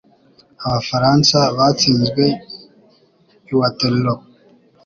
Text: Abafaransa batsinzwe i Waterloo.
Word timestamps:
Abafaransa 0.65 1.37
batsinzwe 1.57 2.23
i 3.51 3.53
Waterloo. 3.59 4.21